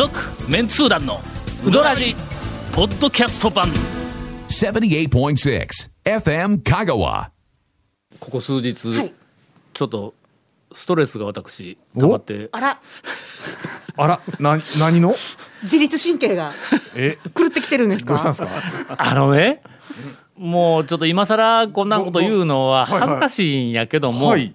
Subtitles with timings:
[0.00, 0.18] 続
[0.50, 1.20] メンツー団の
[1.62, 2.16] ウドラジ
[2.72, 3.68] ポッドキャスト版
[4.48, 5.68] 78.6
[6.06, 7.28] FM Kagawa.
[8.18, 9.12] ここ数日、はい
[9.74, 10.14] ちょっと
[10.72, 12.80] ストレスが私溜まってあら
[13.98, 15.14] あら、な、何の？
[15.64, 16.54] 自律神経が
[16.96, 18.14] え、狂ってきてるんですか？
[18.14, 18.36] どうしたんで
[18.78, 18.96] すか？
[18.98, 19.60] あのね
[20.34, 24.54] もうちょっと今更こんなこと言うのはどどはいはい恥ずかしいんやけども、はい。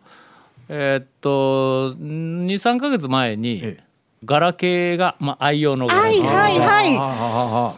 [0.70, 3.84] えーっと23か月前にええ
[4.25, 7.75] ガラケーが、まあ、愛用のガラケーが、はいはいあ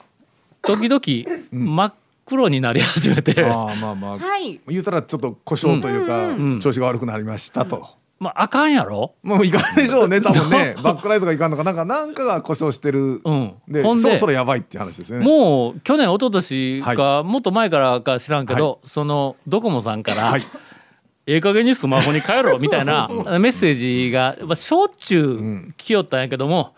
[0.64, 1.02] 時々
[1.52, 1.94] 真っ
[2.26, 4.20] 黒になり始めて、あ、まあまあ。
[4.20, 4.60] はい。
[4.68, 7.88] 言うたら、ちょっと故障というか、調子が悪くなりましたと。
[8.20, 9.14] まああかんやろ？
[9.22, 13.22] もういかんでしょうね、多分ね、バックライトがいかんのか、なんか、なんかが故障してる。
[13.24, 13.54] うん。
[13.68, 15.24] で、ほんでそろそろやばいっていう話ですね。
[15.24, 20.42] もう去年一昨年か、はもっと前からか知らんけど、そのドコモさんから、はい
[21.28, 26.74] ええ加減にスマホに変えろ みたいなメッセージが、まあ、しょっちゅう来よったんやけども、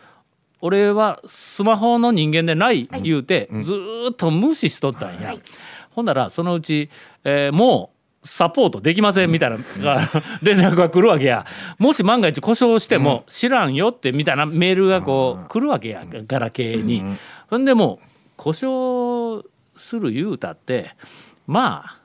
[0.61, 5.36] 俺はスマホの人間でない言うて、ずーっと無視しとったんや。
[5.91, 6.89] ほんならそのうち、
[7.23, 9.58] えーもうサポートできませんみたいな
[10.44, 11.45] 連絡が来るわけや。
[11.78, 17.02] もし万が一故障しても知らんよってみたいなメールがこう来るわけやガラケーに。
[17.50, 19.41] ほんでもう故障
[19.78, 20.91] する言うたって
[21.47, 21.98] まあ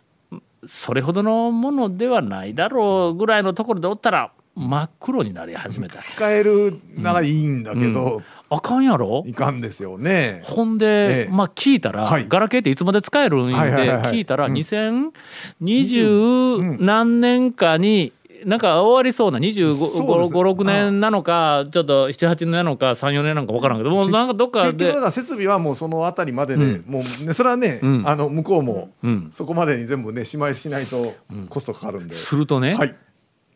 [0.66, 6.00] それほどのものではないだろうぐらいのところでおったら真っ黒になり始めた。
[6.02, 9.24] 使えるならいいんだけど、あかんやろ？
[9.26, 10.42] いかんですよね。
[10.44, 11.32] ほんで、ええ。
[11.32, 12.26] まあ聞いたら、はい。
[12.28, 14.12] ガラケーっていつまで使えるんで、はいはいはいはい。
[14.12, 18.12] 聞いたら2020何年かに
[18.44, 28.02] なんか終わりそうなそうです2556年なのかちょっと78年なのか34年なのか分からんけどもうなんかどっかで結局設備はもうそのあたりまでで、もうねそれはね、ん。
[28.06, 29.30] あの向こうもん。
[29.32, 31.14] そこまでに全部ねしまいしないと
[31.48, 32.94] コストかかるんで、するとね、はい。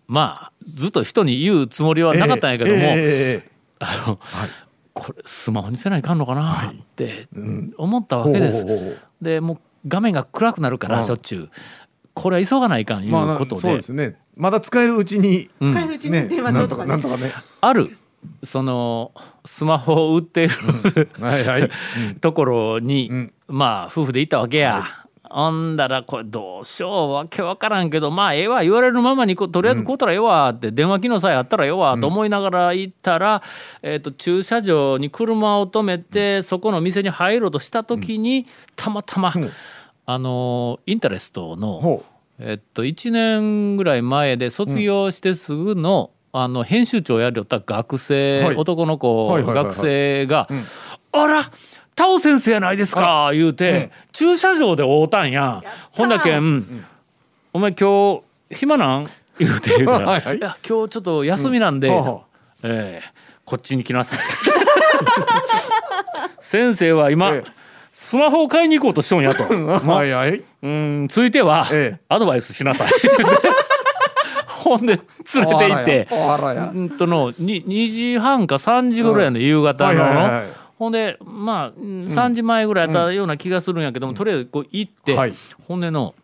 [0.07, 3.51] まあずっと人に言うつもりはなかったんやけども、ええええええ。
[3.81, 4.19] あの
[4.95, 6.73] これスマホにせないかんのかな？
[6.73, 7.11] って
[7.77, 8.65] 思ったわけです。
[9.21, 11.51] でもう画面が暗くなるからうんしょっちゅう。
[12.15, 16.29] これは急がないかんいうまあことで,、そうですねまだ使えるうちに、使えるうちにね。
[16.29, 16.91] 電話帳とかね。
[16.91, 17.33] かなんとかね。
[17.61, 17.97] ある
[18.43, 19.13] その
[19.45, 20.55] スマホを売っている、
[21.21, 21.71] はいはい、
[22.21, 23.33] ところに、ん。
[23.49, 24.85] まあ夫婦で行ったわけや。
[25.31, 33.43] ほんだらこれどうしようわけわからんけどまあええわ言われるままにこうとりあえずこうたらええわって電話機能さえあったらええわと思いながら行ったら、
[33.83, 39.35] えー、と駐車場に車を止めてそこの店に入ろうとした時にたまたま、
[40.07, 42.05] あのインタレストのほ
[42.41, 48.57] えっと、1年ぐらい前で卒業してすぐの,、あの編集長やりよった学生、はい。
[48.57, 49.65] 男の子、はいはいはいはい。
[49.65, 50.49] 学生が
[51.13, 51.51] 「あら
[51.97, 55.63] タオ先生やないですか」言うて、駐車場で会うたんや。
[55.91, 56.85] ほんだけん、
[57.53, 59.11] お前今日暇なん?
[59.39, 60.39] 」言うて言うたら「はいはい。
[60.39, 61.95] いや今日ちょっと休みなんで、うん。
[61.95, 62.23] はあはあ
[62.65, 64.19] ええこっちに来なさい」
[66.39, 67.58] 先生は今、ええ
[68.01, 69.43] スマホを買いに行こうとしとんやと。
[69.45, 70.41] う はいはい。
[70.63, 72.01] うんついては、ええ。
[72.09, 72.89] アドバイスしなさい。
[74.47, 74.99] ほんで連
[75.45, 76.71] れて行ってあらや。
[76.73, 79.31] うんとのに2時半か3時ぐらい。
[79.33, 80.47] の夕方の、はいはいはい
[80.79, 85.35] ほんでまあうん3時前ぐらいやったような気がするんやけども、とりあえずこう行って、はい。
[85.67, 86.15] ほんでの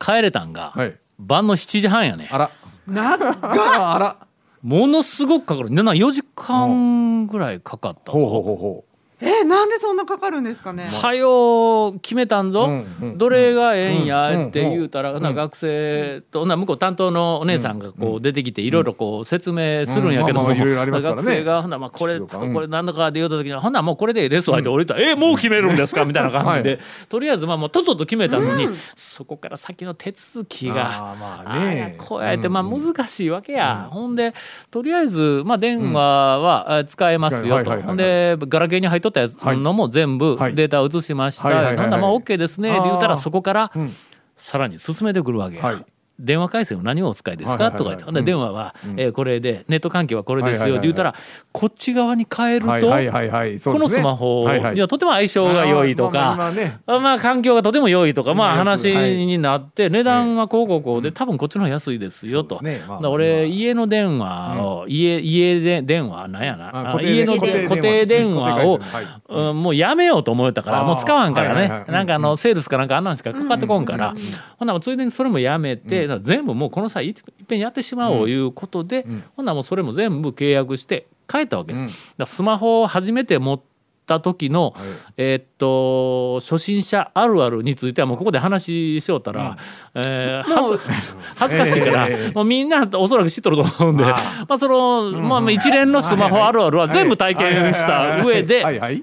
[0.00, 0.94] 帰れたんが、はい。
[1.20, 2.50] 晩の7時半やねあら。
[2.88, 4.16] なああら。
[4.60, 5.70] ものすごくかかる。
[5.70, 8.18] な4時間ぐらいかかったぞ。
[8.18, 8.84] ほうほうほうほ
[9.20, 10.88] えなんでそんなかかるんですかね？
[10.92, 20.54] はよ決めたんぞ、うんうんどれがええんやって言うたら、うんな学生とな向こう担当のお姉さんがこう出てきていろいろこう説明するんやけども、うん。
[20.54, 21.22] まあまあいろいろありますからね。
[21.22, 22.52] 学生がほんならまあこれとうん。
[22.54, 26.80] これなんだかで言うた時にほんならもうこれでええですわって降りたら「えもう決めるんですか?」みたいな感じで、はい。
[27.08, 31.14] とりあえずまあもうとっとと決めたのに、そこから先の手続きが。
[31.46, 31.96] あね。
[31.98, 34.34] あこうやってまあ難しいわけや、ほんで
[34.70, 37.86] とりあえずまあ電話はあ使えますよと、使えはいはいはいはい。
[37.86, 40.54] ほんでガラケーに入っとったやつのも全部はい。
[40.54, 41.84] データを移しました、はいはいはいはい。
[41.84, 42.70] ほんならまあ OK ですね。
[42.70, 43.94] って言ったらそこからん。
[44.36, 45.84] さらに進めてくるわけや、はい
[46.18, 51.14] 電話回線を何をお使いですか、とか言って、電話は、えーこれでネット環境はこれですよって言ったら、
[51.52, 53.58] こっち側に変えると、はいはいはいはい。
[53.58, 62.60] そうこのスマホにはとても相性が良いとか、まあねあまあ環境がとても良いとか、まあ話はいになって、値段はこうこうこうで、多分こっちの方が安いですよと。
[62.60, 62.80] ね。
[62.88, 66.98] まあ俺、家の電話を、家、家で電話、なんやな？
[67.02, 67.46] 家の固
[67.82, 68.80] 定電話を
[69.28, 71.86] うんもうやめようと思ったから、もう使わんからはいはいはい。
[71.86, 74.14] ねなんかあの、セールスかなんかあんなんしかかかってこんから。
[74.58, 77.14] ほんならついでにそれもやめて、全部もうこの際いっ
[77.46, 79.06] ぺんやってしまおういうことで、
[79.36, 79.46] ほん。
[79.46, 81.84] ならもうそれも全部契約して帰ったわけです。
[81.84, 83.60] だからスマホを初めて持っ
[84.06, 84.74] た時の、
[85.16, 89.56] えーっと初心者あるあるについてはもうここで話しよったら、
[89.94, 90.48] えー
[91.36, 94.16] 恥ずかしいから、ええもうみんなおそらく知っとると思うんで、あ
[94.48, 99.02] まあその、まあまあ一連のスマホあるあるは全部体験した上で、はいはい。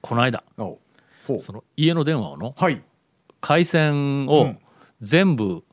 [0.00, 2.80] この間その家の電話をのはい。
[3.40, 4.58] 回線をうん。
[5.00, 5.64] 全部、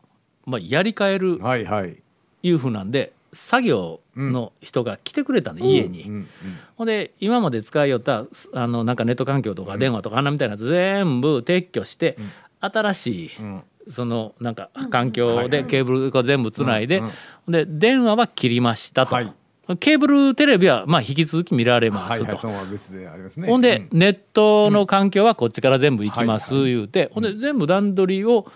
[0.50, 1.98] まあ、やり替えるはいはい。
[2.42, 6.04] いうふうなんで作業の人が来てくれたんで、家に。
[6.04, 6.28] うんうん。
[6.78, 12.18] ほんで今まで使いよったあのなんかネット環境とか電話とかあんなみたいなやつ全部撤去して、
[12.60, 13.64] 新しい、ん。
[13.88, 17.12] そのなんか環境でケーブルが全部つないで、うん
[17.52, 19.34] で電話は切りましたと、はい。
[19.80, 22.32] ケーブルテレビはまあ引き続き見られまはいすと。
[22.32, 23.48] はいそのまま別でありますね。
[23.48, 24.00] ほんで、うん。
[24.00, 28.52] ネットの環境はこっちから全部行きますはい言うて、ほんで全部段取りを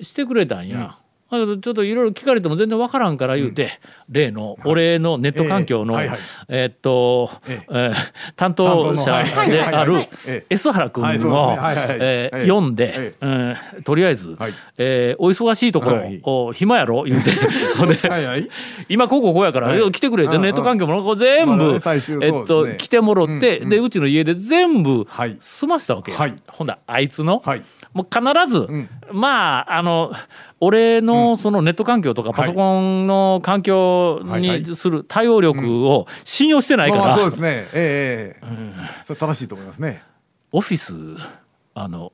[0.00, 0.98] してくれたんや。
[1.30, 3.68] だけどちょっといろいろ聞かれても全然わからんから言うて、
[4.08, 6.00] 例の俺のネット環境の、
[6.48, 7.72] えっと、ええ。
[7.90, 7.94] ー
[8.36, 10.06] 担当者である
[10.48, 11.56] S 原君を
[12.00, 14.52] え読んでえ、うんとりあえず、はい。
[14.78, 16.20] えーお忙しいところ、はい。
[16.22, 17.02] お暇やろ？
[17.02, 17.30] 言うて。
[17.76, 18.48] ほんではいはい。
[18.88, 21.78] 今こうこうこうやから、来てくれってうんネット環境もこう全部、
[22.22, 23.68] えっと来てもろって、うんうん。
[23.68, 25.36] でうちの家で全部はい。
[25.40, 26.34] 済ましたわけよ、はい。
[26.46, 28.88] ほんだあいつの、はいもう必ず、ん。
[29.12, 30.12] まああの
[30.60, 37.48] 俺のそのネット環境とかパソコンの環境にする対応力を信用してないから、まあまあそうですね。
[37.74, 40.02] ええええそれ正しいと思いますね。
[40.52, 40.94] オフィス
[41.74, 42.12] あの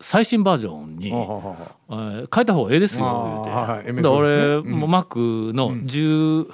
[0.00, 6.46] 最新バージョンに、変えた方がええですよ言うて、はい俺、もう Mac の10、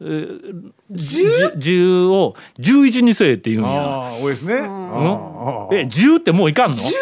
[0.00, 3.82] えー10 10を11にせえって言うんや。
[3.82, 4.54] ああ多いですね。
[4.54, 6.92] ああああえ10ってもういかんの ?10 もう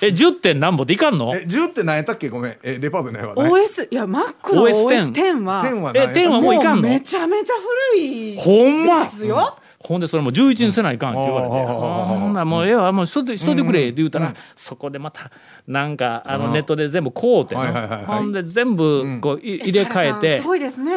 [0.00, 1.34] え10点なんぼでいかんの？
[1.34, 2.28] え10って何やったっけ？
[2.28, 2.56] ごめん。
[2.62, 3.42] えレパートないわね。
[3.50, 5.62] OS いや Mac の OS10 OS10 は。
[5.62, 6.82] 10はえ何やったっけ？10はもういかんの？
[6.88, 7.54] めちゃめちゃ
[7.94, 9.04] 古いほんま？
[9.04, 9.56] ですよ。
[9.80, 15.30] ほんでそれも11にせないかんって言われて、ほんならもうええわもうしといてしといてくれって言うたら、そこでまた
[15.68, 18.04] なんかあのネットで全部こうてな、はいはいはいはい。
[18.06, 20.42] ほんで全部こうい入れ替えてす。
[20.42, 20.92] ごいですね。
[20.94, 20.96] う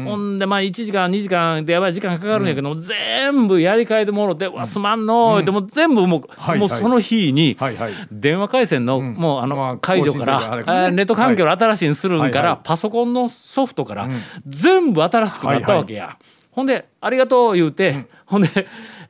[0.00, 0.04] ん。
[0.04, 7.92] ほんでまあ1時間2時間でやばい時間かかるんやけども、全部やり替えてもろて「うわすまんの」でも全部もう,、はいもうその日に、はいはい。
[8.10, 12.58] 電話回線の、もうあの、まあ解除からネット環境を新しいにするんから、はいはい。
[12.64, 14.08] パソコンのソフトから、
[14.44, 16.16] 全部新しくなったわけや。
[16.58, 18.48] ほんで「ありがとう」言うて、ほんで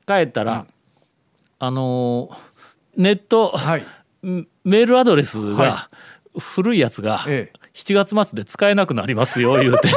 [0.06, 0.66] 帰ったら、
[1.58, 2.36] あのー
[3.02, 3.86] ネット、はい。
[4.22, 5.90] メールアドレスが、は
[6.38, 7.58] 古いやつが、ええ。
[7.72, 9.88] 7月末で使えなくなりますよ 言うて。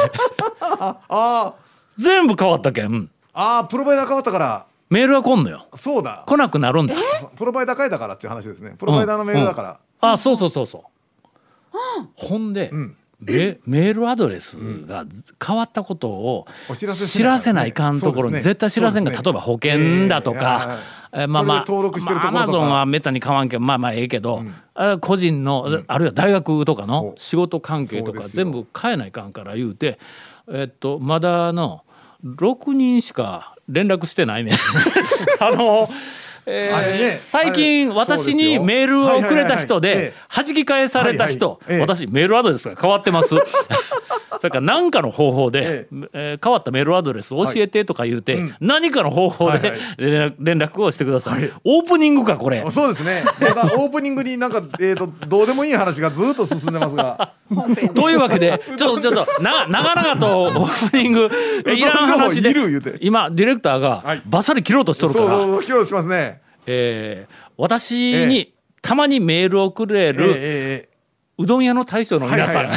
[0.80, 1.54] ああ
[1.98, 3.10] 全部変わったけん。
[3.34, 4.66] ああプロバイダー変わったから。
[4.88, 5.66] メールは来んのよ。
[5.74, 6.24] そうだ。
[6.26, 6.94] 来なくなるんだ。
[7.36, 8.76] プロバイダー変えたからっていう話ですね。
[8.78, 9.78] プロバイダーのメールだから。
[10.00, 10.82] あそうそうそうそう。
[12.14, 14.54] ほんで、んメメールアドレス
[14.86, 15.04] が
[15.44, 16.86] 変わったことをお知
[17.22, 20.78] らせないかんところに絶対知らせんが、例えば保険だとか、
[21.12, 22.42] えええまあまあそれで登録してるところとか。
[22.42, 24.42] アマゾンはめったに買わんけどまあまあええけど、
[24.74, 29.98] あ個人の、あるいは大学とかの仕事関係とか全部変えないかんから言うて
[30.50, 31.84] えっとまだの
[32.24, 34.52] 6人しか連絡してないね
[35.40, 35.88] あの、
[36.46, 43.34] えー最近私にメールをくれた人で弾き返された人、私メールアドレスが変わってます
[44.42, 46.38] それから何かの方法で、ええ。
[46.40, 52.68] ー変わったメールアドレス教えてとか言うて、何かの方法で、連絡をしてください、オープニングかこれ。
[52.72, 53.22] そうですね。
[53.78, 57.34] オープニングになんかえーとどうでもいい話がずっと進んでますが。
[57.94, 61.30] というわけでちょっとちょっとな長々とオープニング
[61.72, 62.52] いらん話で
[63.00, 64.22] 今ディレクターがはい。
[64.26, 66.40] バッサリ切ろうとしとるから、そうそう披露しますね。
[66.66, 70.91] えー私にたまにメールをくれええるええ
[71.42, 72.76] うどん屋の大将の皆さん、はいは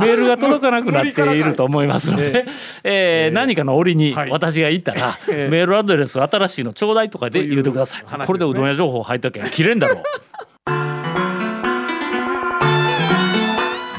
[0.00, 2.46] メールが届かなくなっていると思いますので、
[2.82, 4.30] えー何かの折にはい。
[4.30, 5.50] 私が言ったら、ええ。
[5.50, 8.26] メールアドレス新しいのちょうだいとかで言うてください。
[8.26, 10.02] これでうどん屋情報入ったけん切れんだろう。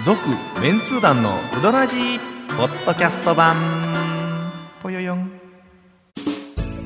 [0.03, 0.19] 続
[0.61, 2.19] メンツー団のウドラジー
[2.57, 3.55] ポッドキャスト版。
[4.81, 5.31] ぽよよん。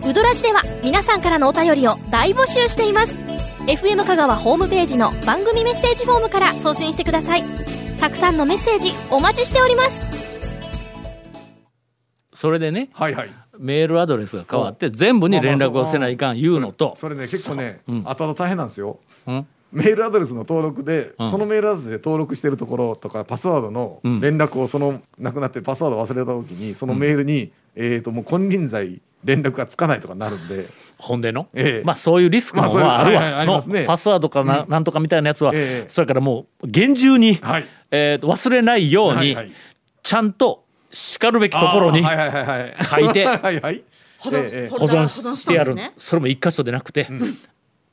[0.08, 3.29] ウドラジでは皆さんからのお便りを大募集しています
[3.70, 7.44] FM 香川ホームページの番組メッセージフォームから送信してください。
[8.00, 10.02] たくさんのメッセージお待ちしております。
[12.34, 13.30] それでねはいはい。
[13.60, 16.96] メールアドレスが変わって全部に連絡をせないかん言うのと。
[16.96, 18.10] それね結構ねうん。
[18.10, 18.98] 後々大変なんですよ。
[19.28, 21.32] うんメールアドレスの登録で、うん。
[21.32, 24.20] そのメールアドレスで登録してるところとかパスワードのうん。
[24.20, 30.66] 連絡をそのなくなってパスワード忘れた時にそのメールに、えー、ともう金輪際連絡がつかないとかなるんで。
[30.98, 31.86] ほんでの、ええ。
[31.86, 33.82] まあそういうリスクのまあそういうはあるわ、はいはいね。
[33.82, 35.90] のパスワードかな,、なんとかみたいなやつは、ええ。
[35.90, 37.66] それからもう厳重に、はい。
[37.92, 39.52] えー忘れないように、はいはい。
[40.04, 42.86] ちゃんとしかるべきところにあーはいはいはいはい。
[42.86, 43.26] 書いて
[44.20, 44.30] 保
[44.86, 47.08] 存してやる、ねそれも一箇所でなくて、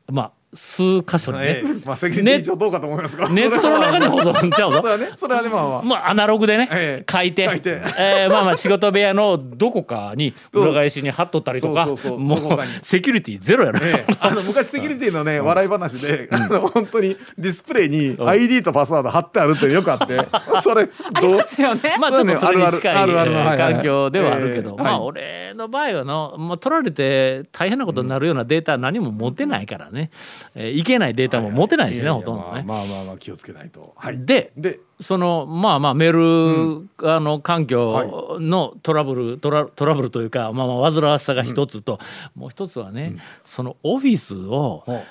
[0.09, 3.28] まあ数箇所にね、ええまあセキュリティ上どうかと思いますが。
[3.28, 5.82] ネットの中に保存ちゃうぞそれはねそれはねまあまあ。
[5.82, 7.12] まあアナログでね、ええ。
[7.12, 7.46] 書いて。
[7.46, 7.80] 書いて。
[7.98, 12.20] えーまあまあ仕事部屋のどこかに裏返しに貼っとったりとかそうそうそう。
[12.20, 14.14] もうセキュリティゼロやろ、ええ。
[14.20, 20.18] あの昔セキュリティのね笑い話で、あの本当にディスプレイに ID とパスワード貼ってあるっていうのよくあって
[20.62, 20.86] それ
[21.20, 21.36] どう？
[21.36, 21.96] ですよね。
[21.98, 30.10] まあちょっとそれに近いあるあるあるあるはいはい環境ではあるけど、まあ俺の場合はの、まあ、取られて大変なことになるようなデータ何も持てないからね、
[30.54, 32.62] えーいけないデータも持てないしね、ややほとんどね。
[32.66, 33.92] まあまあまあまあ気をつけないと。
[33.96, 34.24] はい。
[34.24, 41.98] ででそのまあまあメール、あの環境のトラブルトラトラブルというか、まあ、まあ煩わしさが一つと、
[42.34, 45.02] もう一つはね、そのオフィスをほ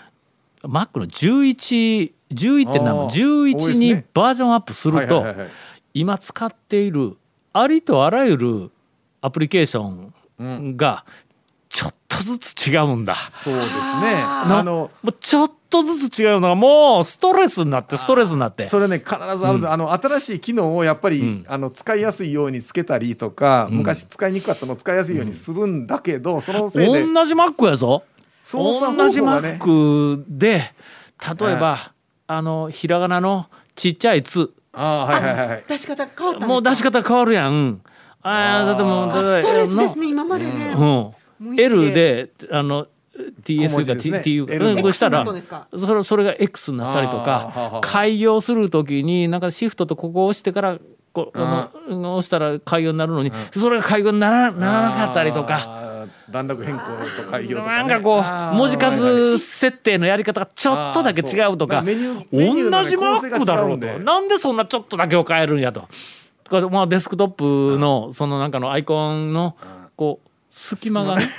[0.63, 3.09] Mac の11 11って何もあー。
[3.09, 3.93] 多い11ですね。
[3.95, 5.25] にバージョンアップすると、
[5.93, 7.17] 今使っている
[7.53, 8.71] ありとあらゆる
[9.21, 9.83] アプリケーショ
[10.43, 11.05] ンが
[11.69, 13.15] ちょっとずつ違うんだ。
[13.15, 13.71] そうですね。
[14.13, 18.67] なあのもうちょっとずつ違うのがもうストレスになってストレスになって。
[18.67, 28.03] それね必ずある、あの新しい機能をやっぱり、あの使いやすいようにつけたりとか、昔使いにくかったのを使いやすいようにするんだけど、そのせいで同じ Mac やぞ。
[28.43, 30.73] 操作同じ方法がね Mac で
[31.39, 31.93] 例えば
[32.27, 34.51] あのひらがなのちっちゃい「つ。
[34.71, 35.63] あーはいはいはいはい。
[35.67, 36.47] 出し方変わった。
[36.47, 37.81] もう出し方変わるやん。
[38.21, 40.75] あーだってもうストレスですのね今までね。
[40.77, 41.11] うん
[41.57, 42.87] L であの
[43.43, 50.79] TS が TU L うんこうしたらそれそれが X になったりとかあ開業する時になんかシフトとここを押してから
[51.13, 55.85] こう押したら開業になるのにそれが開業にならならなかったりとか。
[56.29, 56.85] 段落変更
[57.23, 61.93] と開業とか、ね、なんかこう文字数設定のやり方がちょっとだけ違うとか同
[62.83, 63.99] じマックだろうと。
[63.99, 65.87] なんでそんなちょっとだけを変えるんやと。
[66.69, 69.55] まあデスクトップのそのなんかのアイコンの
[69.95, 70.24] こう
[70.55, 71.27] 隙間がね。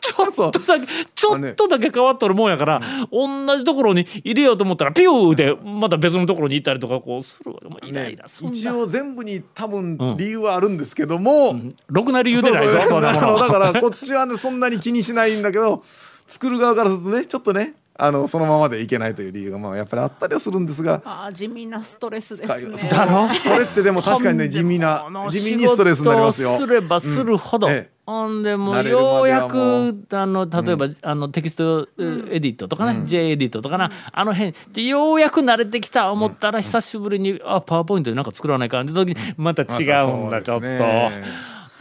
[0.00, 2.80] ちょっとだけちょっとだけ変わっとるもんやから
[3.12, 7.68] 同じところに入れようと思ったらピューでまた別のところに行ったりとかこうするわけ。
[7.68, 15.84] もうイライラすんだ一応全部に多分理由はあるんですけども、ろくな理由でないぞ だからこっちはねそんなに気にしないんだけど
[16.26, 22.88] 作る側からするとねちょっとねあのそのままでいけないという理由がまあやっぱりあったりはするんですがあー地味なストレスですね。
[22.88, 23.28] だろ？
[23.34, 26.56] それってでも確かにね地味な地味にストレスになりますよ。
[26.56, 27.72] すればするほど、うん。
[27.72, 40.66] ええほんでもようやもくあの例えば、あのテキストエディットとかね、J エディットとかな、あの辺でようやく慣れてきた思ったら久しぶりに、あパワーポイントでなんか作らないかんって時にまた違うんだ、ちょっと、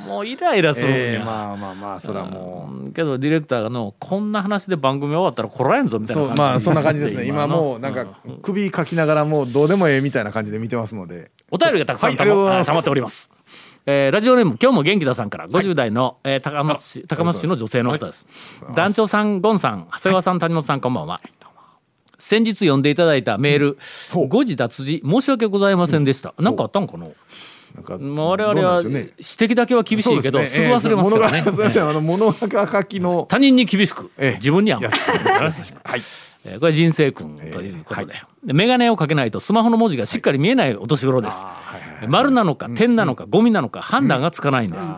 [0.06, 0.98] もうイライラするんや。
[0.98, 2.74] ええまあまあまあそれはもう。
[2.86, 2.94] うん。
[2.94, 7.26] けどディレクターがのこんな話で番組終わったらこらえんぞみたいなまあそんな感じですね。
[7.26, 7.56] 今の。
[7.56, 8.06] もうなんか
[8.42, 11.30] 首かきながらもうどうでもええみたいな感じで見てますので。
[11.50, 12.68] お便りがたくさんはいたま,、ありがとうございます。
[12.68, 13.32] 溜まっております。
[13.90, 18.26] えーラジオネーム今日も元気ださんから50代の、えー高松市高松市の女性の方です。
[18.76, 21.22] 団長さんゴンさん長谷川さん谷本さんこんばんは。
[22.20, 23.78] 先日読んでいただいたメール、
[24.12, 24.28] ほう。
[24.28, 26.34] 誤字脱字申し訳ございませんでした。
[26.40, 27.08] なんかあったんかな？
[27.76, 31.44] なんかまあ我々は指摘だけは厳しいけど、すぐ忘れますからね。
[31.46, 32.00] ええ。
[32.00, 34.36] 物が書きの他人に厳しく、ええ。
[34.36, 34.72] 自分に。
[34.74, 34.84] はい、
[36.48, 38.14] えーこれ人生君ということで,、
[38.46, 41.46] で眼鏡をかけないとスマホの文字がしっかり見えないお年頃です、
[42.08, 44.94] 丸なのか点なのかゴミなのか判断がつかないんです、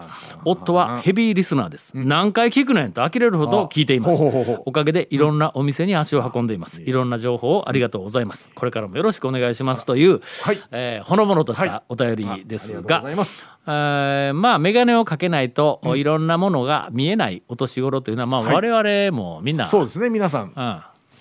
[0.45, 4.21] 夫はヘビーリスナーです、何回聞くねんと呆れるほど聞いています。
[4.65, 6.81] おかげでいろんなお店に足を運んでいます。
[6.83, 8.49] いろんな情報をありがとうございます。
[8.53, 10.21] これからもよろしくお願いしますという、
[10.71, 13.03] えーほのぼのとしたお便りですが。
[13.67, 20.09] えーまあ眼鏡をかけないと、いろんなものが見えないお年頃というのは、まあ、我々もみんな、そうですね。
[20.09, 20.53] 皆さん、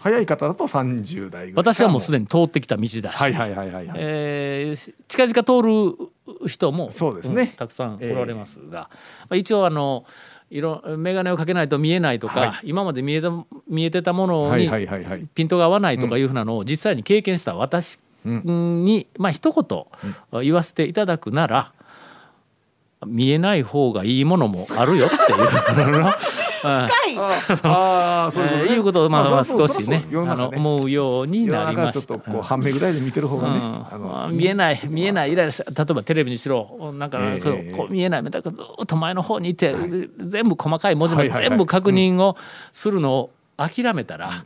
[0.01, 3.97] 早い方だと30代ぐらい私はもうすでにに通ってきた道だし、はいはいはいはいはい。
[3.97, 5.63] えー近々通
[6.43, 7.45] る人もそうですね。
[7.45, 8.91] んたくさんおられますが、
[9.23, 10.05] まあ、一応あの
[10.51, 13.31] 色眼鏡をかけないと見えないとか、は今まで見えた
[13.69, 21.73] 見えてたものはいにピントが合わないとかいうふうなのを実際に経験した私に、まあ一言言わせていただくなら、
[23.07, 26.05] 見えない方がいいものもあるよっていう
[26.61, 27.19] 深い。
[27.19, 28.65] ああそういうことね。
[28.65, 32.33] えーいうことをまあまあ少しねあの思うようになり中ちょっましたと。
[32.33, 33.63] こう半目ぐらいで見てる方がねうん。
[33.63, 39.75] あのまあ見えない見えないイライラした例えばテレビにしろなんか、ええこう見えないだからずっと前の方にいて、
[40.21, 42.37] 全部細かい文字ま全部確認を
[42.73, 44.45] するのを諦めたら、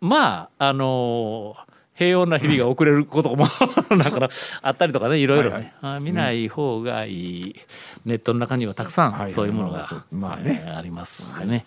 [0.00, 1.63] まああのー
[1.94, 3.46] 平穏な日々が送れることも
[3.96, 4.28] だから
[4.62, 7.56] あったりとかねいろいろね、あ見ない方がいい、
[8.04, 9.32] ネットの中にはたくさんはい。
[9.32, 11.66] そういうものが、まあありますんでね、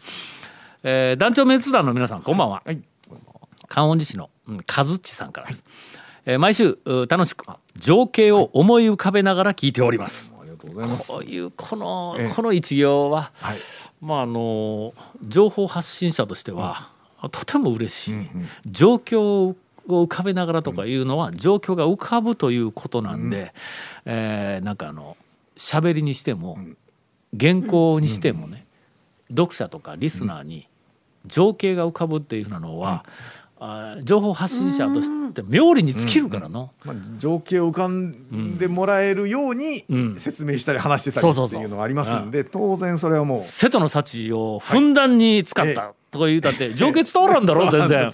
[0.84, 2.82] えー団長メンツ団の皆さんこんばんは、はい。
[3.68, 5.66] 観音寺市の、うん、和っちさんからです、
[6.26, 7.46] えー毎週う楽しく
[7.78, 11.08] 情景を思い浮かべながら聞いております、とうございます。
[11.08, 12.34] こういうこの、ええ。
[12.34, 13.58] この一行は、はい。
[14.02, 14.94] まああの
[15.24, 16.90] 情報発信者としては、
[17.32, 18.16] とても嬉しい、
[18.66, 19.56] 状況を
[19.88, 23.54] 浮かべながらとかいうのは、状況が浮かぶということなんで、
[24.06, 25.18] えーなんかあの
[25.56, 26.58] 喋りにしても、
[27.38, 28.66] 原稿にしてもね、
[29.30, 30.68] 読者とかリスナーに
[31.26, 33.06] 情景が浮かぶっていうふうなのは、
[33.60, 36.72] あー情報発信者として妙利に尽きるからの。
[36.84, 40.16] まあ、情景を浮かんでもらえるようにうん。
[40.18, 43.42] 説明したり話してたりっていうのがありますんで当然それはもう。
[43.42, 48.12] 瀬戸の幸をふんだんに使った、はいとか言うたって情景伝わらんだろ 全然。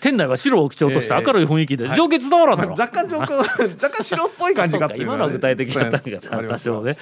[0.00, 1.96] 店内は白を基調としたええ明るい雰囲気ではい。
[1.96, 2.70] 情景伝わらんだろ。
[2.72, 3.32] 若干情景
[3.74, 4.96] 若干白っぽい感じがね。
[5.02, 6.68] 今のは具体的なったん伝がわります。
[6.68, 6.96] 多少ね、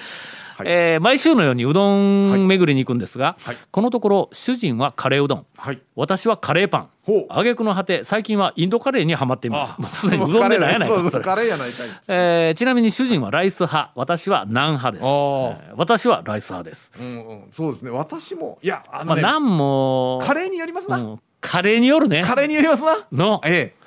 [0.61, 0.69] はい。
[0.69, 3.57] えー毎週のようにうどん巡りに行くんですが、はい。
[3.71, 5.47] このところ主人はカレーうどん。
[5.57, 5.81] はい。
[5.97, 6.89] 私はカレーパン。
[7.29, 9.71] 挙句の果て最近はインドカレーにはまっています。
[9.79, 11.25] あもうすでにうどんでないやないかそれ。
[11.25, 13.93] カレーやないかいえーちなみに主人はライス派。
[13.97, 15.75] 私はナン派です、えあー。
[15.77, 17.49] 私はライス派です、うんうん。
[17.51, 17.91] そうですね。
[17.91, 21.21] 私もいやあまあ、のね、ナンもカレーによりますな、うん。
[21.41, 22.23] カレーによるね。
[22.25, 22.99] カレーによりますな。
[23.13, 23.41] の。
[23.45, 23.80] ええ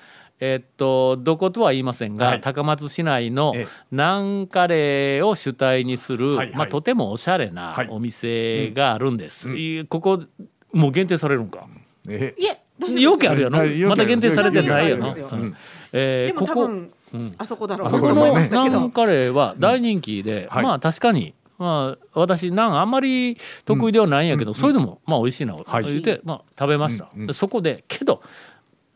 [0.62, 2.41] っとどことは言いませんが、はい。
[2.41, 3.67] 高松市内のええ。
[3.91, 6.55] ナンカレーを主体にする、はいはい。
[6.55, 7.88] まあ、とてもおしゃれなはい。
[7.89, 9.57] お店があるんです、うん。
[9.57, 10.23] いいここ
[10.71, 11.67] もう限定されるんか、
[12.09, 12.41] ええ。
[12.41, 15.55] いえよくあるよな、はいまだ限定されてないよな、うん。
[15.93, 16.91] えここ分
[17.38, 17.91] あそこだろう。
[17.91, 18.31] ここのこでもね。
[18.31, 18.81] ナましたけど。
[18.81, 20.63] ンカレーは大人気で、はい。
[20.63, 25.83] まあ確かに、まあ、私ナンあんまり得意ではないんやけど、それでもまあ美味しいな、はい。
[25.83, 27.21] 言って、まあ、食べました、うん。
[27.21, 27.27] うん。
[27.27, 28.23] でそこでけど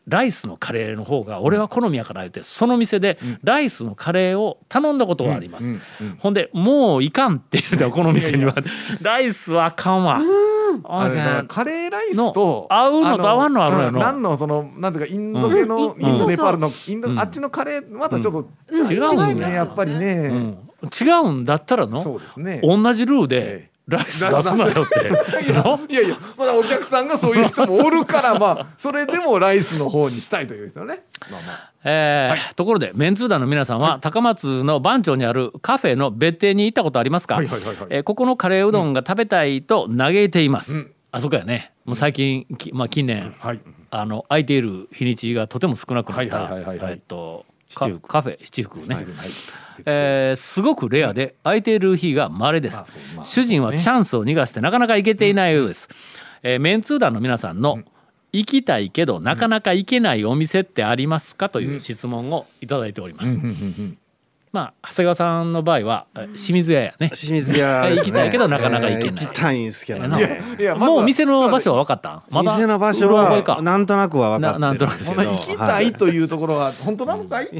[0.08, 6.16] ライスのカレーの方が俺は好みやから言ってその店でライスのカレーを頼んだことがあります、うんうんうん。
[6.18, 8.54] ほんでもういかんって言うてこの店には。
[9.02, 10.20] ライスはあかんわ。
[10.84, 13.88] ああれカレーライスのと合うのと合わんのあるやろ。
[13.88, 16.02] うんなんのそのなんていうかインド系の、うん。
[16.02, 16.30] インドうん。
[16.30, 17.20] ネパールのインド、うん。
[17.20, 20.58] あっちのカレーまたちょっと、違うんねややっぱりね、うん。
[20.86, 22.60] 違うんだったらのそうですね。
[22.62, 25.50] 同じルーえでえライス出すなよって。
[25.50, 25.80] いやの？
[25.88, 31.02] いやいやそれはお客さんがそういう人もおるからまあそれでもライスの方にしたいという人ね。
[31.30, 31.72] まあまあ。
[31.84, 37.86] えーところでメンツー団の皆さんは、高松の番町にあるカフェの別邸に行ったことありますか、はいはいはいはい。
[37.90, 40.92] えーここのカレーうどんが食べたいと嘆いています、うん。
[41.12, 41.72] あそこやね。
[41.84, 43.60] もう最近、きまあ、近年はい。
[43.90, 46.92] あの空いている日にちがとても少なくなったはいはいはいはいはい。
[46.92, 47.86] えっとカ
[48.22, 49.06] フェ七福ね、はい
[49.86, 52.84] えーすごくレアで空いている日が稀です、
[53.22, 55.88] 主人はチャンスを逃がしてなかなか行けていないようです、
[56.42, 57.80] えーメンツー団の皆さんの、
[58.32, 61.48] 行きたいけどなかなか行けないお店ってありますか？
[61.48, 63.38] という質問をいただいております、
[64.52, 67.10] まあ長谷川さんの場合はえ清水屋やね。
[67.14, 68.12] 清水屋ですね。
[68.12, 69.24] 行きたいけどなかなか行けない。
[69.26, 70.40] 行きたいんですけどなね
[70.76, 72.22] もう店の場所は分かったん？
[72.30, 72.52] まだ？
[72.56, 75.22] 店の場所はなんとなくは分かってるんですけど。
[75.22, 77.56] そんな行きたいというところは本当なのかい、 い、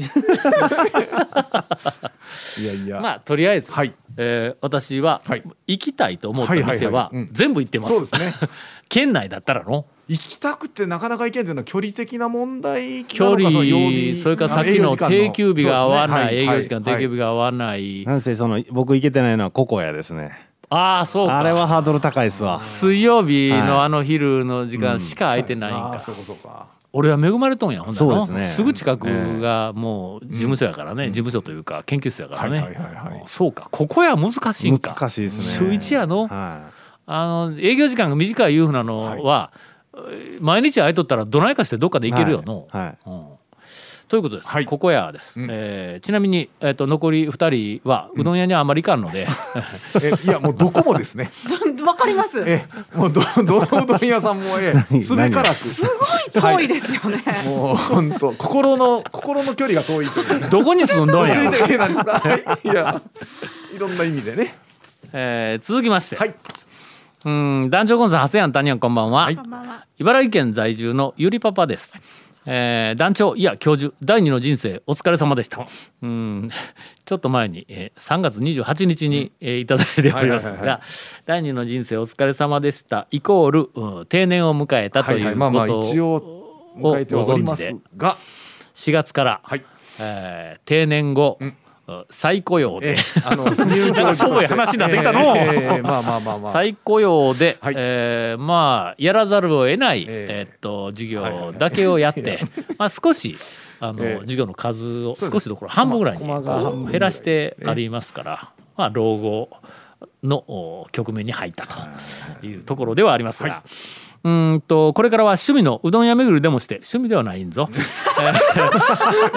[2.65, 3.93] やいや、まあとりあえず、はい。
[4.17, 5.43] えー私ははい。
[5.67, 8.49] 行きたいと思ったはいはい店は全部行ってます、そうですね。
[8.89, 9.85] 県内だったらの？
[10.09, 20.49] 行きたくてなかなか行けんっていうのは距離的な問題なのか距離その曜日それからさっきの定休日が合わない、そうですね営業時間、はい定休日が合わない、なんせその僕行けてないのはココヤですね。
[20.71, 21.37] ああそうか。
[21.37, 22.59] あれはハードル高いですわ。
[22.61, 26.67] 水曜日はいのあの昼の時間しか空いてないんか、あーそうかそうか。
[26.91, 28.05] 俺は恵まれとんやほんなら。
[28.07, 28.65] のそうですね。
[28.65, 33.23] ぐ近くがもう事務所やからね、事務所というか研究室やからね、はいはいはいはい。
[33.27, 33.67] そうか。
[33.69, 34.95] ここや難しいんか。
[34.95, 35.67] 難しいですね。
[35.67, 36.27] 週一やの。
[36.27, 36.79] は
[37.11, 39.51] あの営業時間が短いいうふうなのは、
[40.39, 42.97] 毎日空いとったらどないかしてどっかでい行けるよの、はいはい。
[43.07, 43.25] うん。
[44.07, 44.65] ということです、はい。
[44.65, 45.47] ここやです、うん。
[45.51, 49.27] えーちなみに、えー、と残り2人はうどん屋にはあまり行かんので、
[50.01, 51.29] えいやもうどこもですね。
[51.85, 52.41] わかります。
[52.45, 55.59] えもうどどのうどん屋さんもえ すべからく。
[55.59, 55.85] す
[56.41, 57.23] ごい遠いですよね。
[57.47, 60.39] もう本当心の心の距離が遠いという。
[60.41, 61.35] ねどこに住んどんや。
[61.35, 62.03] 物理的なんです。
[62.03, 62.43] かはい。
[62.63, 63.01] いや
[63.75, 64.57] いろんな意味でね。
[65.13, 66.33] えー続きまして、はい
[67.25, 69.85] うん団長コンさん長谷庵谷んばんは、こんばんは。
[69.97, 71.97] 茨城県在住のゆりパパです、
[72.45, 75.65] えー団長いや教授第二の人生お疲れ様でした。
[76.01, 76.49] うん
[77.05, 80.81] ちょっと前に、えー3月28日に、えーいただいておりますはいはいはいが
[81.25, 83.07] 第二の人生お疲れ様でした。
[83.11, 85.33] イコール、うん定年を迎えたとはいはい。
[85.33, 88.17] いうまあまあ一ことを応迎えてはおりますが。
[88.75, 89.63] 4月から、はい。
[89.99, 91.37] えー定年後、
[92.09, 92.93] 再雇用で。
[92.93, 95.35] え、あの入なんかしょぼい話になってきたの。
[95.37, 96.51] ええまあまあまあまあ。
[96.53, 97.73] 再雇用で、はい。
[97.77, 102.39] えーまあやらざるを得ない、えっと授業だけをやって、
[102.77, 103.35] まあ少し
[103.79, 104.19] あの、ええ。
[104.21, 109.49] 授業の数を少しどころ半分ぐらいに減らしてありますから、まあ老後
[110.23, 113.63] のお局面に入ったというところではありますが、
[114.23, 117.69] うーんとこれからは趣味のうどん屋巡りでもして趣味ではないんぞ。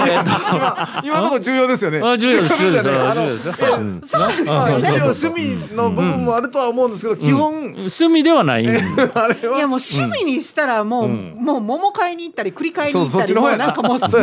[0.06, 2.00] えーっと今のところ重要ですよね。
[2.02, 2.90] あ重要です重要で
[3.52, 3.62] す。
[3.62, 4.18] 一応
[5.02, 7.54] 趣味の部分もあるとは思うんですけど、基本。
[7.74, 8.64] 趣味ではない。
[8.64, 8.68] ん
[9.14, 13.68] あれいやはもう趣味にしたらもう、もう桃買いに行ったり栗買いに行ったりもそうな。
[13.68, 14.18] んかもう果て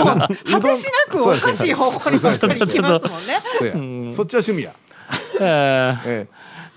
[0.76, 4.12] しなくおかしい方向に行きますもんね。
[4.12, 4.74] そっちは趣味や。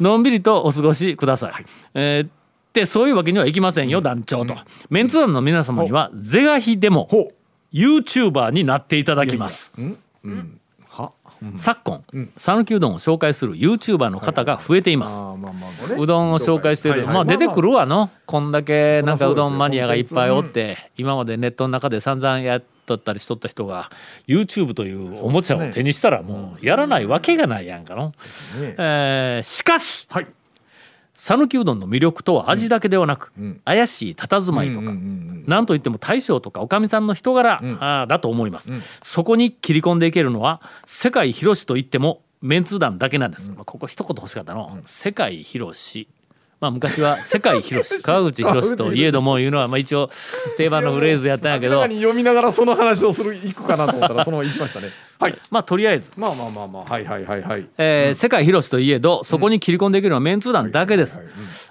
[0.00, 1.52] のんびりとお過ごしください。
[1.94, 4.56] えーでそういうわけにはいきませんよ、団長と。
[4.90, 7.08] メンツ団の皆様には是が非でも
[7.72, 9.72] YouTuber になっていただきます。
[10.88, 11.12] は？
[11.56, 12.04] 昨今
[12.37, 15.24] 讃岐、うどんを紹介する YouTuber の方が増えています。
[15.98, 18.11] うどんを紹介していはいまあ出てくるわの。
[18.26, 23.90] こんだけなんかうどんマニアがいっぱいおって今までネットの中で散々やっとったりしとった人が
[24.28, 28.11] YouTube というおもちゃを手にしたらもうやらないわけがないやんかの。
[28.11, 28.14] ね
[28.78, 30.28] えーしかしはい。
[31.24, 33.61] 讃岐うどんの魅力とは味だけではなく、ん。
[33.64, 46.08] 怪しい佇まいとか、うんうんうんなんといっても大将とかおかみさんの人柄、あーだと思います、そこに切り込んでいけるのは世界広しと言ってもメンツー団だけなんです、まあ、ここ一言欲しかったの、世界広し
[46.62, 50.11] まあ昔は世界広し川口広しといえどもいうのはまあ一応
[50.57, 54.87] 定番のフレーズやったんやけど読みながらその話をする行くかなと思ったらそのまま行きましたね。
[55.18, 55.37] はい。
[55.51, 57.66] まあとりあえず、まあまあまあまあはいはいはいはい。
[57.79, 61.20] えー世界広しといえどそこに切り込んでいけるのはメンツー団だけです、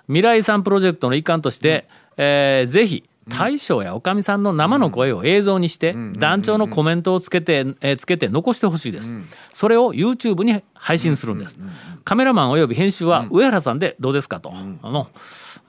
[0.08, 9.14] 未来さんプロジェクトの一環として、えーぜひ大将やおかみさんの生の声を映像にして団長のコメントをつけて、えーつけて残してほしいです、
[9.52, 11.58] それを YouTube に配信するんです、
[12.04, 14.40] カメラマンおよび編集は上原さんでどうですか？
[14.40, 15.08] と、あの、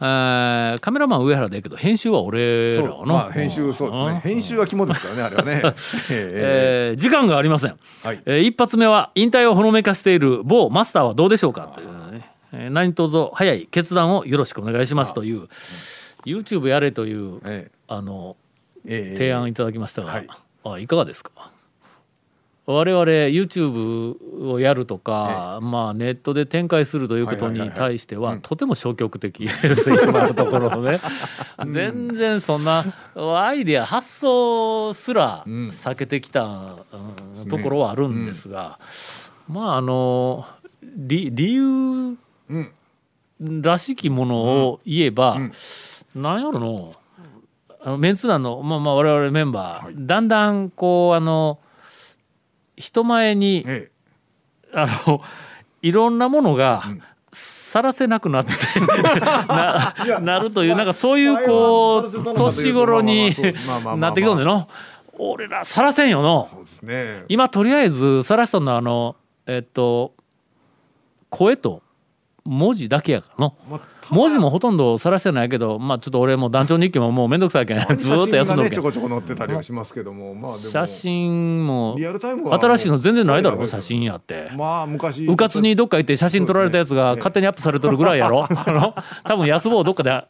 [0.00, 4.20] えーカメラマン上原でいいけど編集は俺らの、まあ編集そうですね。
[4.24, 5.62] 編集は肝ですからねあれはね。
[6.10, 8.22] ええー時間がありません、はい。
[8.24, 11.70] えー一発目は引退をほのめかしている某マスターはどうでしょうか？
[11.74, 15.48] というね、えー何卒早い決断をよろしくお願いしますという
[16.24, 18.36] YouTube やれという、えあの
[18.86, 19.12] ええ。
[19.12, 20.28] え提案いただきましたが、はい。
[20.64, 21.50] あいかがですか？
[22.64, 31.00] 我々 YouTube をやるとか、まあネットで展開するということに対してはとても消極的です今のところね。
[31.66, 32.84] 全然そんな
[33.16, 38.78] アイデア発想すら避けてきた、うんところはあるんですが、
[39.48, 40.46] まああの
[40.80, 42.16] 理理由
[43.40, 45.40] らしきものを言えば、
[46.14, 46.94] なんやろの
[47.84, 51.58] あのメンツ団の、まあ、まあ我々メンバー、だんだんこうあの
[52.76, 53.90] 人前にえ
[54.72, 55.20] あの
[55.82, 56.84] いろんなものが
[57.32, 58.52] さらせなくなって
[60.06, 63.34] ななるというなんかそういうこう年頃に
[63.96, 64.68] なってきとんでの
[65.18, 66.48] 俺らさらせんよの。
[67.28, 70.14] 今とりあえずさらしとんのはあのえっと
[71.30, 71.82] 声と
[72.44, 73.56] 文字だけやからの。
[73.70, 80.70] まあ文字もほとんどさらしてないけどまあちょっと俺も団長日記ももうめんどくさいけん ずーっと休んどるけん写真がねちょこちょこ載ってたりはしますけども、まあでも。
[80.70, 84.50] 写真も新しいの全然ないだろはい写真やって。
[84.54, 85.24] まあ昔。
[85.24, 88.46] うかつにどっか行って写真撮られたやつが勝手にアップされとるぐらいやろ。
[89.24, 90.26] 多分安坊どっかでア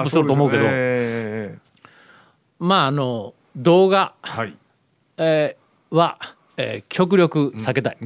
[0.00, 0.62] ップすると思うけど。
[0.62, 1.58] ねええ
[2.58, 4.54] まああの動画、はい。
[5.18, 6.18] えーは、
[6.56, 7.98] えー極力避けたい、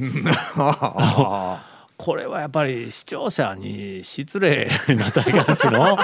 [0.57, 1.63] あ
[2.01, 5.99] これはやっぱり視聴者に失礼なったらいかんしの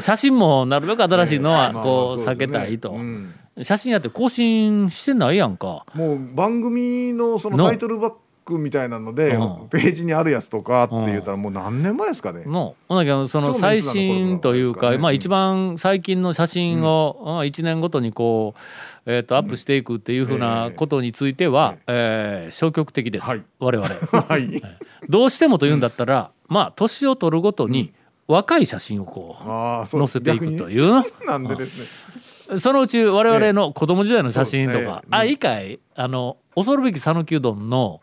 [0.00, 3.34] 写真もなるべく新しいのはまあこう避けたいと、うん。
[3.62, 5.84] 写真やって更新してないやんか。
[5.94, 7.68] もう番組のそのの。
[7.68, 9.68] タイトルバックみたいなのでうん。
[9.68, 12.44] ページにあるやつとかって言ったらもう何年前ですかね。
[12.44, 14.98] のほんだけどその超最新というか、ね。
[14.98, 18.60] まあ一番最近の写真を、うん、1年ごとにこう、
[19.06, 22.52] えー、とアップしていくっていうふうなことについては、えー。
[22.52, 23.42] 消極的です、はい。
[23.58, 23.88] 我々。
[24.28, 24.62] はい。
[25.08, 27.92] どうしてもというんだったら、まあ年を取るごとに
[28.26, 30.86] 若い写真をこう、載せていくという。
[30.86, 31.04] の。
[31.26, 32.32] なんでですね。
[32.58, 35.00] そのうち我々の子供時代の写真とか、そうですね。
[35.10, 35.78] あいいかい？
[35.94, 38.00] あの恐るべき讃岐うどんの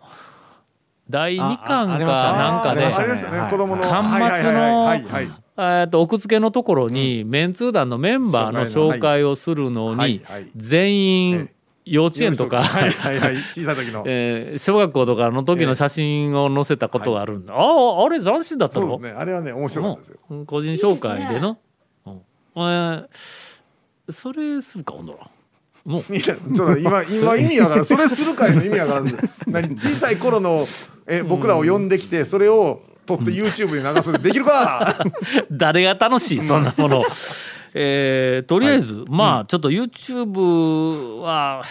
[1.09, 2.81] 第2巻かなんかで。
[2.81, 2.87] ね。
[2.87, 3.51] はい。
[3.51, 3.83] 子供の。
[3.83, 4.93] 巻末の
[5.61, 10.21] えーと奥付けのところに、メンツー団のメンバーの紹介をするのに、
[10.55, 11.49] 全員
[11.83, 13.37] 幼稚園とか、はいはいはい。
[13.53, 14.03] 小さい時の。
[14.07, 18.87] えー小学校とかの時の写真を載せたことがあるんだ、あああれ斬新だったの？
[18.87, 19.19] そうですね。
[19.19, 20.19] あれはね面白かったですよ。
[20.29, 20.45] うん。
[20.45, 21.57] 個人紹介での
[24.09, 25.19] それするかほんなら
[25.85, 26.13] もう。
[26.13, 27.85] いやちょっと今今意味わからん。
[27.85, 29.01] それするかいの意味わから
[29.47, 29.75] 何？
[29.75, 30.65] 小さい頃の
[31.07, 34.95] え僕らを呼んできてそれを撮って YouTube に流すできるか？
[35.51, 37.03] 誰が楽しいそんなもの。
[37.73, 41.63] えーとりあえず、まあちょっと YouTube は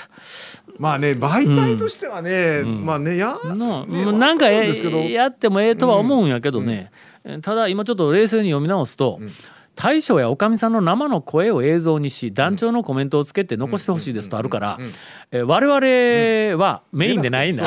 [0.79, 6.93] まあね媒体としてはね、まあねやの、ねなんかやってもええとは思うんやけどね、
[7.25, 9.19] えただ今ちょっと冷静に読み直すと、
[9.79, 14.79] 大将やおかみさんの生の声を映像にし団長のコメントをつけて残してほしいですとあるから、
[15.31, 17.65] えー我々はメインでないんだ。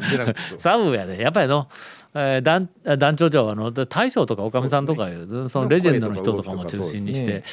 [0.58, 1.20] サブやで。
[1.20, 1.68] やっぱりの、
[2.12, 7.44] えー、団団長長はあの大将とかおかみさんとかいうそのレジェンドの人とかも中心にして、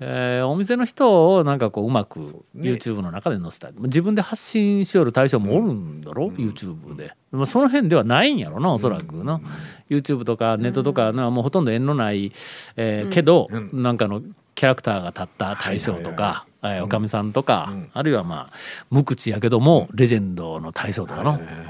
[0.00, 2.26] えーお店の人をなんかこううまくね。
[2.54, 9.40] YouTube の中で載せたい自分で発信しよる大将もおるんだろ、YouTube で、まあ、その辺ではないんやろなおそらくの、
[9.88, 12.32] YouTube とかネットとかのはもうほとんど縁のない、
[12.76, 14.22] えーけど、なんかの
[14.54, 18.54] キャラクターが立った大将とか、えーおかみさんとか、あるいはまあ
[18.90, 21.22] 無口やけども、レジェンドの大将とか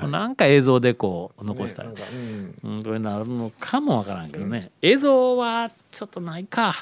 [0.02, 6.74] の、なんか映像でこう残したり、うん、こういうのあるのかもわからんけどね、映像はちょっとないか。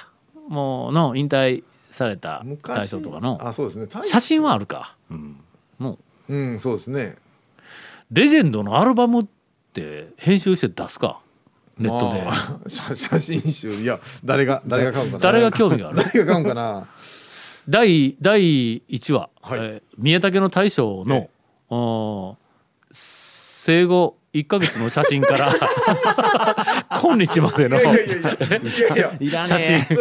[0.48, 3.38] もうの引退された大昔将とかの。
[3.40, 3.86] あそうですね。
[3.86, 4.96] 大写真はあるか、
[5.78, 5.96] も
[6.28, 6.34] う。
[6.34, 7.14] うんそうですね。
[8.10, 9.26] レジェンドのアルバムっ
[9.72, 11.20] て編集して出すか？
[11.78, 13.70] ネットで、まあ写 写真集。
[13.70, 15.18] いや誰が誰が買うかな。
[15.20, 15.98] 誰が興味がある？
[16.12, 16.88] 誰が買うんかな
[17.70, 19.60] 第第1話、はい。
[19.60, 21.28] えー宮武の大将の、
[21.70, 22.36] え
[22.90, 25.52] 生後1か月の写真から
[27.00, 27.86] 今日までの写
[29.58, 29.84] 真。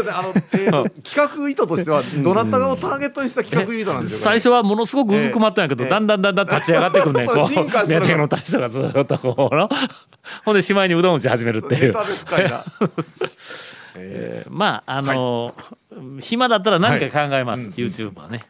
[1.03, 5.89] 企画意図としてはどなたをターゲットにした企画意図なんですよ、最初はものすごくうずくまったんやけど、ええ。
[5.89, 7.38] だんだんだんだん立ち上がってくんねん、こう。
[7.38, 9.69] の大将がずっとこうの。
[10.45, 11.88] ほんでしまいにうどん打ち始めるっていう。
[11.88, 12.63] ネタですかいな
[13.95, 18.45] えーまああのー暇だったら何か考えます、YouTube はね。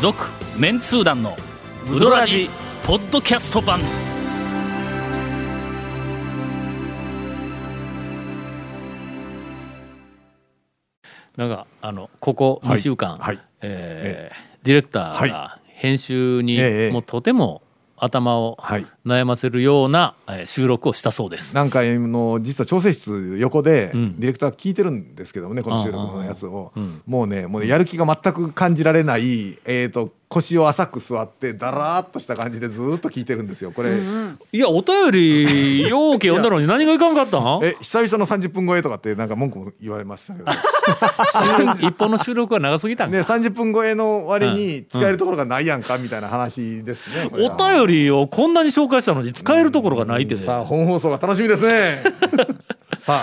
[0.00, 0.24] 続
[0.58, 1.36] メンツー団の
[1.90, 2.50] ウドラジ
[2.84, 3.80] ポッドキャスト版。
[11.36, 13.38] なんかあのここ2週間、はい。
[13.62, 16.92] えーディレクターが編集にええ。
[16.92, 17.61] もうとても
[18.04, 18.86] 頭をはい。
[19.06, 21.54] 悩ませるようなえー収録をしたそうです。
[21.54, 24.14] 何回の実は調整室横でデん。
[24.18, 26.72] ィレクター聞いてるんですけどもねこの収録のやつを。
[26.78, 33.70] んもうねもうねやる気が全く感じられないえーと腰を浅く座ってだらーっとした感じでずーっと聞いてるんですよ。
[33.70, 33.90] これ
[34.52, 37.38] いやお便りようけ読んだのに何がいかんかった？
[37.38, 40.50] ん え久々の30分超えとかってなんか文句も言われましたけど。
[41.86, 52.02] 一本の収録は長すぎたんか、ね30分超えの割に使えるところがないやんかみたいな話ですねこれお便りをこんなに紹介したのに使えるところがないってね、さあ本放送が楽しみですね。
[52.98, 53.22] さあ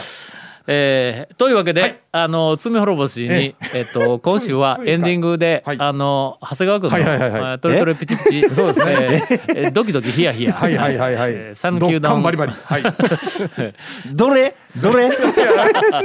[0.71, 1.97] えーというわけで、はい。
[2.11, 3.81] あの罪滅ぼしに、ええ。
[3.81, 5.77] っと 今週はエンディングで、はい。
[5.79, 8.93] あの長谷川君の、はいはいはいトレトレピチピチ、 そうですね。
[8.93, 11.31] えーえードキドキヒヤヒヤ、はいはいはいはい。
[11.33, 12.01] えー讃岐うどん。
[12.01, 12.53] ドッカンバリバリ。
[12.63, 12.83] はい。
[14.13, 14.55] どれ？
[14.79, 15.09] どれ？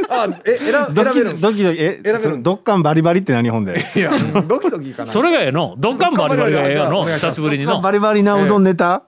[0.09, 2.01] あえ選選ドキべるドキドキえ？
[2.03, 3.79] べるドッカンバリバリって何本で？
[3.95, 4.13] いや
[4.49, 5.75] ドキドキかなそれがええの？
[5.77, 7.05] ドッカンバリバリがええやの？
[7.05, 7.83] 久しぶりにの？
[7.83, 9.03] バリバリなうどんネタ、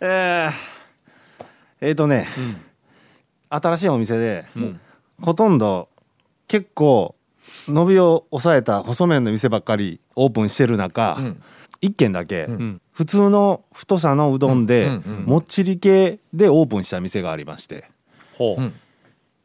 [0.00, 0.52] えー
[1.82, 2.26] えーとね、
[3.54, 4.44] 新しいお店で、
[5.20, 5.88] ほとんど
[6.48, 7.14] 結構
[7.68, 11.18] 伸びを抑えた細麺の店ばっかりオープンしてる中、
[11.80, 12.80] 一軒だけ、ん。
[12.92, 17.90] 普通の太さのうどんで、うんうんうんもっちり系でオープンした店がありまして
[18.38, 18.74] ほう、うん。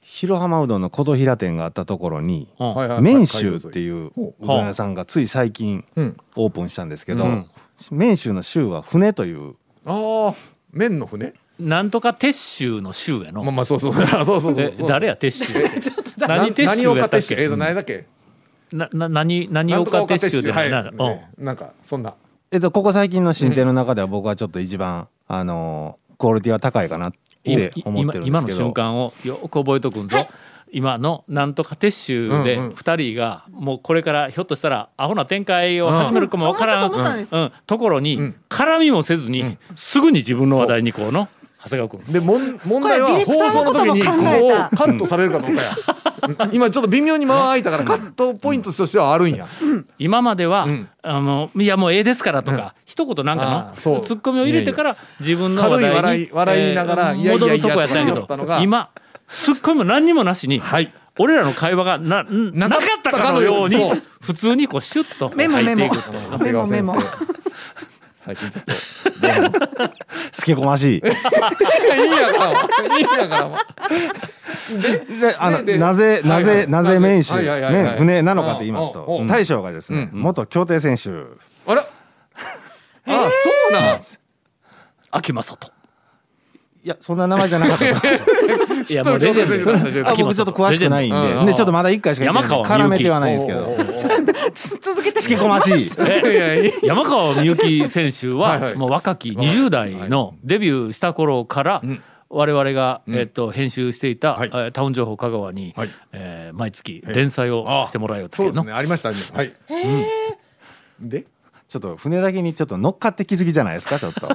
[0.01, 2.47] 広浜うどんの琴平店があったところに
[3.01, 6.17] 麺州っていううほどん屋さんがつい最近うん。
[6.35, 7.49] オープンしたんですけど、うん。
[7.91, 10.35] 麺州の州は船というああ
[10.71, 11.33] 麺の船？
[11.59, 13.93] なんとか鉄州の州やの、まあまあそうそう。
[13.93, 14.65] そうそうそうそう。
[14.65, 18.05] え誰や鉄州 って何鉄何州やったっ岡鉄州えーけと何だっけ？
[18.71, 20.71] なな何何なんとか岡鉄州ではい。
[20.71, 20.95] なん。
[20.95, 22.13] ねなんかそんな。
[22.51, 27.11] えっと、ここ最近の新店の中では僕はちょっと一番、あのークオリティは高いかなっ
[27.43, 30.27] てい思ってるんで今今のすけど瞬間をよく覚えとくんぞ、
[30.69, 37.27] 今のなんとか撤収でうんうん2人がもうこれからひょっとしたらアホな展開を始めるかもわからん、うん。
[37.31, 37.51] うん。
[37.65, 38.35] ところに、ん。
[38.49, 41.29] 絡みもせずに、すぐに自分の話題にこうの
[41.63, 42.13] 長谷川君。
[42.13, 45.71] でもん問題は放送の時にここをカットされるかどうかや。
[46.51, 49.47] 今ちょっと微妙に間が空いたからカットポイントとしてはあるんや。
[49.97, 50.87] 今までは、ん。
[51.01, 54.01] あのいやもうええですからとか、一言なんかあのーそう。
[54.01, 58.13] ツッコミを入れてから自分の話軽い題に笑い笑いながら戻るとこやったんやけと。
[58.13, 58.57] か言ったのが。
[58.57, 58.89] ど今
[59.27, 60.61] ツッコミも何にもなしに、
[61.17, 63.75] 俺らの会話がなななかったかのように
[64.21, 66.31] 普通にこうシュッとメモ入っていくメという。
[66.31, 66.81] 長谷川先生。
[66.81, 67.38] メモメモ
[68.25, 68.73] 最近ちょっと
[70.32, 70.99] すけこましい。
[70.99, 71.01] い
[71.89, 73.49] やいいんやからいいんやか
[74.69, 77.84] らであのなぜなぜ、なぜ麺州、はいはいはいはい。
[77.93, 81.10] ね、船なのかと言いますうんとうん大将がですね、元競艇選手。
[81.69, 81.82] あら。
[81.82, 81.86] あ
[83.05, 83.99] そうなん。
[85.12, 85.78] 秋正人
[86.81, 87.85] いやそんな名前じゃなかった。
[87.89, 93.75] いや もうレジェンド僕ちょっと詳しくないんで、うんでちょっとまだ一回しか山川絡めてはないんですけど。
[94.55, 95.21] 続けて。
[95.21, 95.89] すけこましい。
[96.83, 98.75] 山川美幸選手ははいはい。
[98.75, 101.81] もう若き20代のデビューした頃から
[102.29, 104.49] 我々が、えっと編集していた、はい。
[104.53, 105.89] えータウン情報香川に、はい。
[106.13, 108.77] えー毎月連載をしてもらえようとそうですいうのね。
[108.77, 109.17] ありましたね。
[109.33, 109.53] はい、
[111.01, 111.25] で？
[111.69, 114.27] ちょっと船だけにちょっと乗っかってきすぎじゃないですかちょっと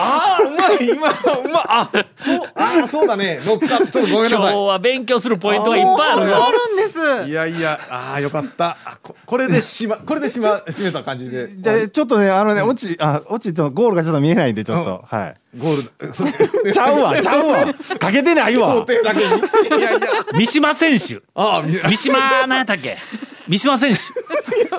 [0.00, 3.40] ああうまい今うまあそうあーそうだね。
[3.44, 4.52] 乗っかちょっとごめんな今さい。
[4.54, 7.28] 日は勉強するポイントがいっぱいあるぞあるんです。
[7.28, 8.76] いやいやああよかった。
[8.84, 11.48] あここれでしま これでしま締めた感じで。
[11.48, 15.34] でちょっとねあのね落ちあ落ちちょっとゴールがちょっと見えないんでちょっと、はい。
[15.58, 17.66] ゴール ちゃうわちゃうわ。
[17.98, 18.76] かけてないわ。
[18.88, 19.98] いやいや。
[20.34, 21.20] 三島選手。
[21.34, 22.98] ああみ 三島何やったっけ？
[23.48, 24.00] 三島選手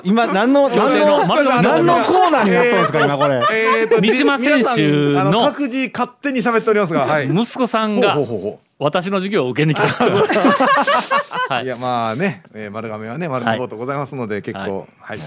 [0.04, 3.36] 今何の何の何のコーナーになったんですか今これ。
[3.36, 4.88] えーと三島選手
[5.30, 7.28] の各自勝手に喋っておりますがはい。
[7.28, 9.86] 息子さんがほうほうほうほ私の授業を受けに来た。
[9.86, 11.66] はいう。
[11.66, 11.68] い。
[11.68, 15.18] やまあね、えー、丸亀はね丸亀ボートございますので、結構はい、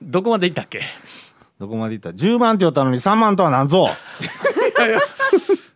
[0.00, 0.80] どこまで行ったっけ？
[1.60, 3.88] どこまでいった？10万って言ったのに3万とは何ぞ。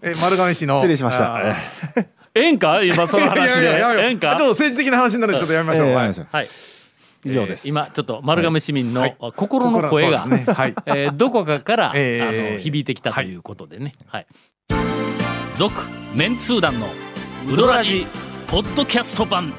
[0.03, 1.41] えー、丸亀市の失礼しました。
[1.95, 2.41] ええ。
[2.47, 2.83] えんか？
[2.83, 3.81] 今その話で。
[4.03, 4.37] ええんか？
[4.37, 6.49] ちょっと政治的な話になるのでちょっとやめましょう、はい
[7.27, 13.93] 以上です、えー今ちょっと丸亀市民のはい心の声が、ねはい えーどこかから、えーあの響いてきたということでね。
[14.07, 14.27] はい。
[15.57, 15.73] 続、
[16.15, 16.89] メンツー団の
[17.51, 18.07] ウドラジ
[18.47, 19.53] ポッドキャスト版。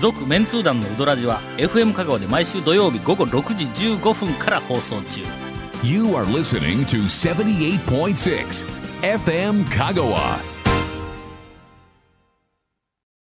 [0.00, 3.64] 続メンツー団のウドラジは FM 香川で毎週土曜日午後6時
[3.96, 5.20] 15分から放送中。
[5.82, 8.66] You are listening to 78.6
[9.02, 10.57] FM Kagawa.